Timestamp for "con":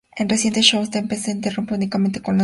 1.93-1.99